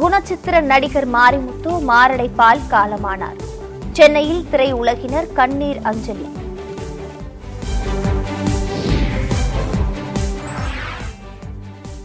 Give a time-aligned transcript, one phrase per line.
[0.00, 3.38] குணச்சித்திர நடிகர் மாரிமுத்து மாரடைப்பால் காலமானார்.
[3.92, 6.28] சென்னையில் திரையுலகினர் கண்ணீர் அஞ்சலி.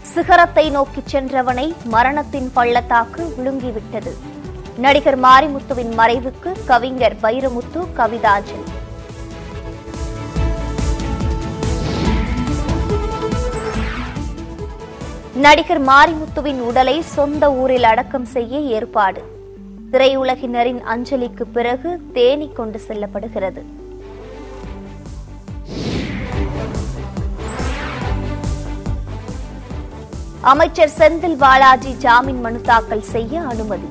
[0.02, 4.14] சிகரத்தை நோக்கிச் சென்றவனை மரணத்தின் பள்ளத்தாக்கு விழுங்கிவிட்டது.
[4.78, 8.68] நடிகர் மாரிமுத்துவின் மறைவுக்கு கவிஞர் வைரமுத்து கவிதாஞ்சலி.
[15.44, 19.22] நடிகர் மாரிமுத்துவின் உடலை சொந்த ஊரில் அடக்கம் செய்ய ஏற்பாடு.
[19.92, 23.62] திரையுலகினரின் அஞ்சலிக்கு பிறகு தேனி கொண்டு செல்லப்படுகிறது.
[30.42, 33.90] அமைச்சர் செந்தில் பாலாஜி ஜாமீன் மனு தாக்கல் செய்ய அனுமதி.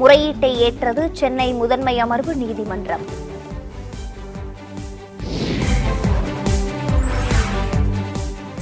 [0.00, 3.06] முறையீட்டை ஏற்றது சென்னை முதன்மை அமர்வு நீதிமன்றம்.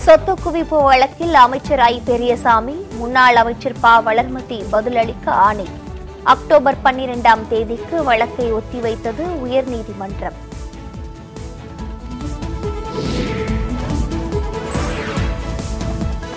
[0.07, 2.03] சொத்து குவிப்பு வழக்கில் அமைச்சர் ஐ.
[2.05, 3.89] பெரியசாமி முன்னாள் அமைச்சர் ப.
[4.01, 5.69] வளர்மதி பதிலளிக்க ஆணை.
[6.23, 10.37] அக்டோபர் பன்னிரெண்டாம் தேதிக்கு வழக்கை ஒத்திவைத்தது உயர்நீதிமன்றம்.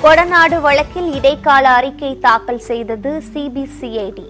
[0.04, 4.28] கொடநாடு வழக்கில் இடைக்கால அறிக்கை தாக்கல் செய்தது சிபிசிஐடி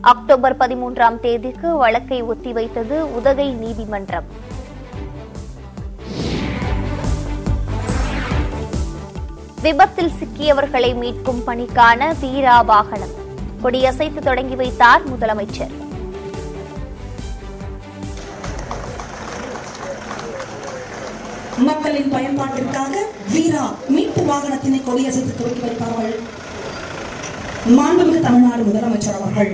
[0.00, 4.48] அக்டோபர் பதிமூன்றாம் தேதிக்கு வழக்கை ஒத்திவைத்தது உதகை நீதிமன்றம்.
[9.62, 13.14] விபத்தில் சிக்கியவர்களை மீட்கும் பணிக்கான வீரா வாகனம்.
[13.62, 15.72] கொடியசைத்து தொடங்கி வைத்தார் முதலமைச்சர்.
[21.68, 22.92] மக்களின் பயன்பாட்டிற்காக
[23.32, 26.14] வீரா மீட்பு வாகனத்தினை கொடியசைத்து துவக்கி வைத்தார்கள்.
[27.78, 29.52] மாண்புமிகு தமிழ்நாடு முதலமைச்சர் அவர்கள்.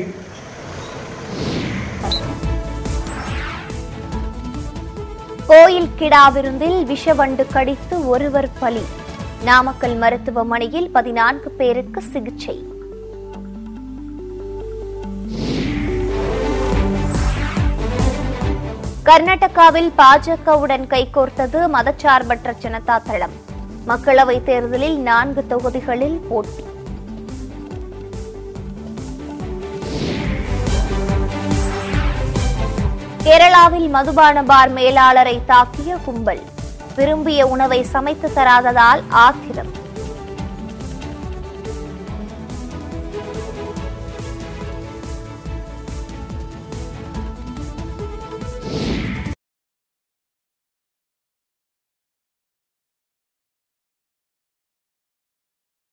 [5.47, 8.85] கோயில் கிடா விருந்தில் விஷவண்டு கடித்து ஒருவர் பலி.
[9.47, 12.55] நாமக்கல் மருத்துவமனையில் பதினான்கு பேருக்கு சிகிச்சை.
[19.05, 23.37] கர்நாடகாவில் பாஜகவுடன் கைகோர்த்தது மதச்சார்பற்ற ஜனதா தளம்.
[23.89, 26.65] மக்களவைத் தேர்தலில் நான்கு தொகுதிகளில் போட்டி.
[33.23, 36.45] கேரளாவில் மதுபான பார் மேலாளரை தாக்கிய கும்பல்.
[36.97, 39.85] விரும்பிய உணவை சமைத்து தராததால் ஆத்திரம்.